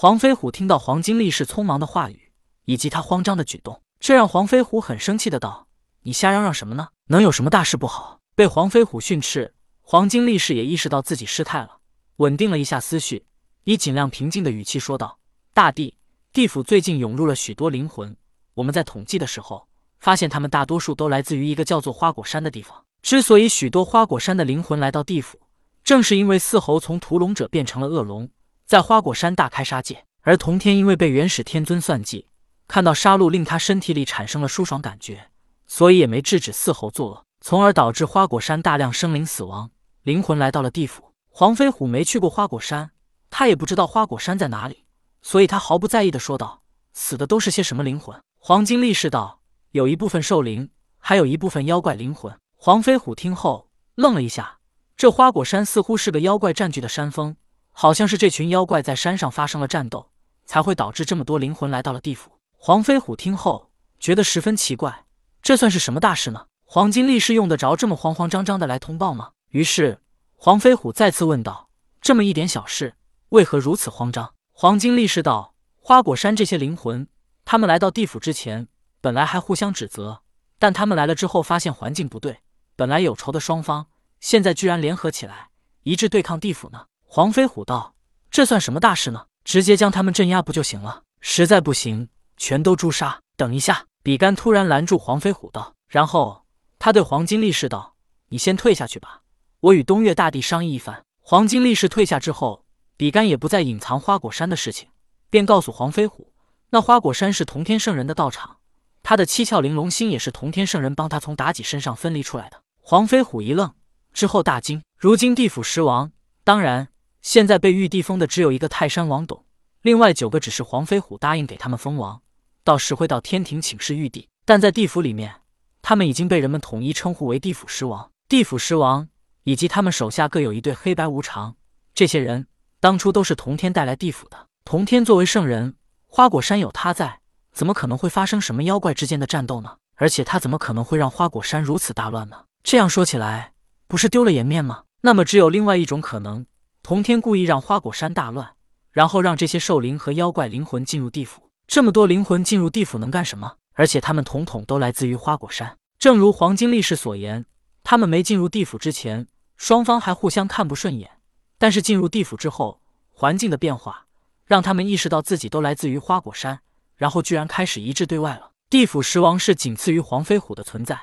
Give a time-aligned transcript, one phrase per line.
[0.00, 2.30] 黄飞虎听到黄金力士匆忙的话语
[2.66, 5.66] 以及他慌张的举动，这让黄飞虎很生气的道
[6.06, 6.90] ：“你瞎嚷嚷什么呢？
[7.08, 11.78] 能有什么大事不好？”被黄飞虎训斥，黄金力士也意识到自己失态了，
[12.18, 13.26] 稳定了一下思绪，
[13.64, 15.18] 以尽量平静的语气说道
[15.52, 15.96] ：“大帝，
[16.32, 18.16] 地府最近涌入了许多灵魂，
[18.54, 19.66] 我们在统计的时候
[19.98, 22.84] 发现，他们大多数都来自于一个叫做花果山的地方。
[23.02, 25.40] 之所以许多花果山的灵魂来到地府，
[25.82, 28.30] 正是因为四猴从屠龙者变成了恶龙，
[28.68, 32.26] 在花果山大开杀戒，而童天因为被元始天尊算计，
[32.66, 35.30] 看到杀戮令他身体里产生了舒爽感觉，
[35.66, 39.70] 所以也没制止四猴作恶，从而导致花果山大量生灵死亡，
[40.02, 41.14] 灵魂来到了地府。
[41.30, 42.90] 黄飞虎没去过花果山，
[43.30, 44.84] 他也不知道花果山在哪里，
[45.22, 49.40] 所以他毫不在意的说道：“死的都是些什么灵魂？”黄金力士道
[49.72, 54.58] ：“有一部分兽灵，还有一部分妖怪灵魂。”黄飞虎听后愣了一下。
[54.94, 57.34] 这花果山似乎是个妖怪占据的山峰，
[57.80, 60.10] 好像是这群妖怪在山上发生了战斗，
[60.44, 62.32] 才会导致这么多灵魂来到了地府。
[62.56, 65.04] 黄飞虎听后觉得十分奇怪，
[65.42, 66.46] 这算是什么大事呢？
[66.64, 69.30] 黄金力士用得着这么慌慌张张的来通报吗？
[69.50, 70.00] 于是
[70.34, 71.70] 黄飞虎再次问道
[72.02, 72.96] ：“这么一点小事，
[73.28, 77.06] 为何如此慌张？”黄金力士道：“花果山这些灵魂，
[77.44, 78.66] 他们来到地府之前，
[79.00, 80.22] 本来还互相指责，
[80.58, 82.40] 但他们来了之后，发现环境不对，
[82.74, 83.86] 本来有仇的双方。”
[84.18, 85.50] 现在居然联合起来，
[85.84, 86.86] 一致对抗地府呢？
[87.10, 87.94] 黄飞虎道
[88.30, 89.24] ：“这算什么大事呢？
[89.42, 91.04] 直接将他们镇压不就行了？
[91.22, 96.44] 实在不行，全都诛杀。”等一下，比干突然拦住黄飞虎道，然后
[96.78, 97.94] 他对黄金力士道
[98.28, 99.22] ：“你先退下去吧，
[99.60, 102.66] 我与东岳大帝商议一番。”黄金力士退下之后，
[102.98, 104.90] 比干也不再隐藏花果山的事情，
[105.30, 106.34] 便告诉黄飞虎
[106.70, 108.58] ：“那花果山是同天圣人的道场，
[109.02, 113.72] 他的七窍玲珑心也是同天圣人帮他从妲己身上分离出来的。”黄飞虎一愣。
[114.12, 116.12] 之后大惊，如今地府十王，
[116.44, 116.88] 当然
[117.22, 119.44] 现在被玉帝封的只有一个泰山王董，
[119.82, 122.22] 另外九个只是黄飞虎答应给他们封王，
[122.64, 124.28] 到时会到天庭请示玉帝。
[124.44, 125.42] 但在地府里面，
[125.82, 128.10] 他们已经被人们统一称呼为地府十王。
[128.28, 129.08] 地府十王
[129.44, 131.56] 以及他们手下各有一对黑白无常，
[131.94, 132.46] 这些人
[132.80, 134.46] 当初都是同天带来地府的。
[134.64, 135.74] 同天作为圣人，
[136.06, 137.20] 花果山有他在，
[137.52, 139.76] 怎么可能会发生什么妖怪之间的战斗呢？
[139.96, 142.44] 而且他怎么可能会让花果山如此大乱呢？
[142.62, 143.52] 这样说起来。
[143.86, 144.84] 不是丢了颜面吗？
[145.00, 146.44] 那么只有另外一种可能，
[146.88, 148.54] 童天故意让花果山大乱，
[148.92, 151.50] 然后让这些兽灵和妖怪灵魂进入地府。
[151.66, 153.56] 这么多灵魂进入地府能干什么？
[153.74, 155.76] 而且他们统统都来自于花果山。
[155.98, 157.44] 正如黄金力士所言，
[157.84, 159.26] 他们没进入地府之前，
[159.58, 161.10] 双方还互相看不顺眼。
[161.58, 164.06] 但是进入地府之后，环境的变化
[164.46, 166.60] 让他们意识到自己都来自于花果山，
[166.96, 168.52] 然后居然开始一致对外了。
[168.70, 170.98] 地府十王是仅次于黄飞虎的存在，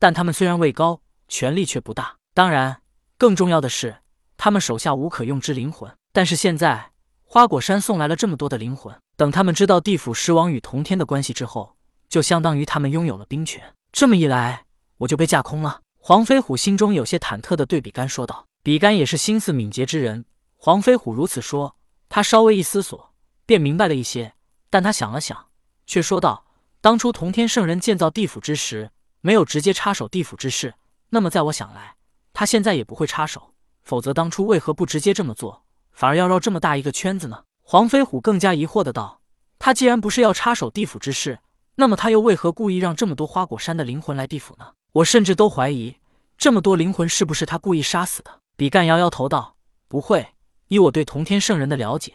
[0.00, 2.16] 但他们虽然位高，权力却不大。
[2.34, 2.82] 当然，
[3.16, 3.98] 更重要的是，
[4.38, 5.94] 他们手下无可用之灵魂。
[6.10, 6.92] 但是现在，
[7.24, 11.76] 花果山送来了这么多的灵魂，等他们知道地府狮王与同天的关系之后，
[12.08, 13.74] 就相当于他们拥有了兵权。
[13.92, 14.64] 这么一来，
[14.96, 15.82] 我就被架空了。
[15.98, 20.24] 黄飞虎心中有些忐忑的对比干说道：“比干也是心思敏捷之人。”
[20.56, 21.76] 黄飞虎如此说，
[22.08, 23.12] 他稍微一思索，
[23.44, 24.32] 便明白了一些。
[24.70, 25.46] 但他想了想，
[25.86, 26.46] 却说道
[26.80, 30.74] ：“当初同天圣人建造地府之时，没有直接插手地府之事，
[31.10, 31.96] 那么在我想来。”
[32.32, 33.52] 他现在也不会插手，
[33.88, 37.44] 否则当初为何不直接这么做，反而要绕这么大一个圈子呢？
[37.62, 39.22] 黄飞虎更加疑惑的道
[39.58, 41.38] ：“他既然不是要插手地府之事，
[41.76, 44.72] 那么他又为何故意让这么多花果山的灵魂来地府呢？
[44.92, 45.96] 我甚至都怀疑，
[46.36, 49.56] 这么多灵魂是不是他故意杀死的？”比干摇摇头道
[49.88, 50.34] ：“不会，
[50.66, 52.12] 以我对同天圣人的了解，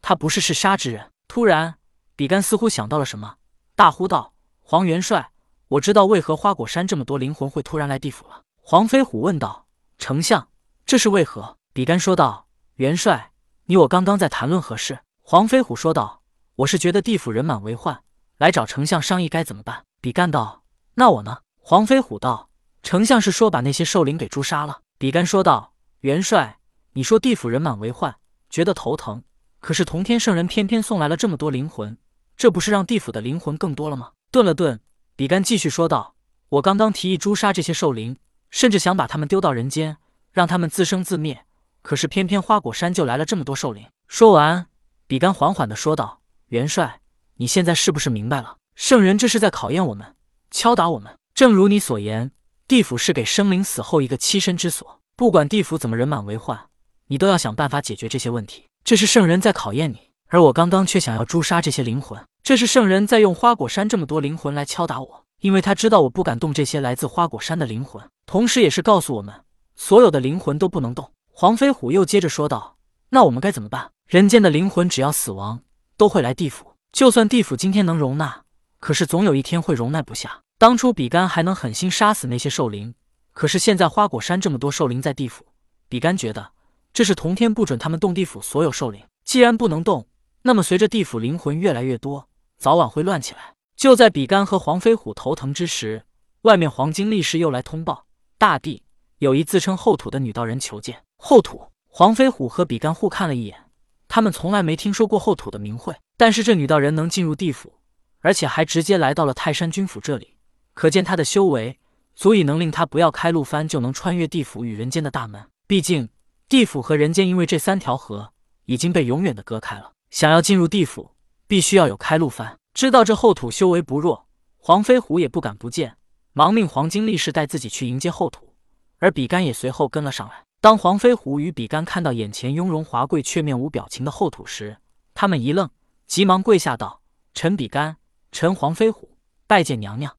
[0.00, 1.74] 他不是嗜杀之人。”突然，
[2.14, 3.34] 比干似乎想到了什么，
[3.74, 4.32] 大呼道
[4.62, 5.32] ：“黄元帅，
[5.66, 9.66] 我知道为何花果山这么多灵魂会突然来地府了。”黄飞虎问道。
[9.98, 10.46] 丞相，
[10.86, 11.56] 这是为何？
[11.72, 13.32] 比干说道：“元帅，
[13.64, 16.22] 你我刚刚在谈论何事？”黄飞虎说道
[16.54, 18.04] ：“我是觉得地府人满为患，
[18.38, 20.62] 来找丞相商议该怎么办。”比干道
[20.94, 22.50] ：“那我呢？”黄飞虎道
[22.84, 26.60] ：“丞相是说把那些兽灵给诛杀了。”比干说道：“元帅，
[26.92, 28.14] 你说地府人满为患，
[28.48, 29.24] 觉得头疼，
[29.58, 31.98] 可是同天圣人偏偏送来了这么多灵魂，
[32.36, 34.78] 这不是让地府的灵魂更多了吗？”顿了顿，
[35.16, 36.14] 比干继续说道
[36.50, 38.16] ：“我刚刚提议诛杀这些兽灵。”
[38.48, 39.98] 甚至想把他们丢到人间，
[40.36, 41.46] 让他们自生自灭。
[41.80, 43.86] 可是偏偏花果山就来了这么多兽灵。
[44.06, 44.66] 说完，
[45.06, 46.20] 比干缓缓的说道
[46.52, 47.00] ：“元帅，
[47.36, 48.58] 你现在是不是明白了？
[48.74, 50.14] 圣人这是在考验我们，
[50.50, 51.16] 敲打我们。
[51.32, 52.32] 正如你所言，
[52.68, 55.00] 地府是给生灵死后一个栖身之所。
[55.16, 56.68] 不管地府怎么人满为患，
[57.06, 58.66] 你都要想办法解决这些问题。
[58.84, 62.22] 这是圣人在考验你，而我刚刚却想要诛杀这些灵魂。
[62.42, 69.42] 这是圣人在用花果山这么多灵魂来敲打我。”因为他知道我不敢动这些来自花果山的灵魂，同时也是告诉我们，
[69.76, 71.12] 所有的灵魂都不能动。
[71.30, 72.78] 黄飞虎又接着说道
[73.10, 73.92] ：“那我们该怎么办？
[74.06, 75.60] 人间的灵魂只要死亡，
[75.96, 76.74] 都会来地府。
[76.92, 78.42] 就算地府今天能容纳，
[78.80, 80.40] 可是总有一天会容纳不下。
[80.58, 82.94] 当初比干还能狠心杀死那些兽灵，
[83.32, 85.44] 可是现在花果山这么多兽灵在地府，
[85.88, 86.52] 比干觉得
[86.94, 89.04] 这是同天不准他们动地府所有兽灵。
[89.24, 90.06] 既然不能动，
[90.42, 93.52] 那么随着地府灵魂越来越多，早晚会乱起来。
[93.76, 96.04] 就在比干和黄飞虎头疼之时，
[96.42, 98.06] 外面黄金力士又来通报：
[98.38, 98.82] 大帝，
[99.18, 101.02] 有一自称后土的女道人求见。
[101.16, 101.66] 后土。
[101.98, 103.70] 黄飞虎和比干互看了一眼，
[104.06, 107.78] 他们从来没听说过后土的名讳，但是这女道人能进入地府，
[108.20, 110.36] 而且还直接来到了泰山君府这里，
[110.74, 111.78] 可见她的修为
[112.14, 115.42] 足以能令她不要开路幡就能穿越地府与人间的大门。
[115.66, 116.10] 毕竟
[116.50, 118.34] 地府和人间因为这三条河
[118.66, 121.12] 已经被永远的隔开了，想要进入地府，
[121.46, 122.56] 必须要有开路幡。
[122.74, 124.28] 知道这后土修为不弱，
[124.58, 125.96] 黄飞虎也不敢不见，
[126.34, 128.52] 忙命黄金力士带自己去迎接后土，
[128.98, 130.44] 而比干也随后跟了上来。
[130.60, 134.78] 当黄飞虎与比干看到眼前雍容华贵却面无表情的后土时，
[135.14, 135.68] 他们一愣，
[136.06, 137.02] 急忙跪下道
[137.34, 137.98] ：“臣比干，
[138.32, 139.10] 臣黄飞虎，
[139.46, 140.15] 拜见娘娘。”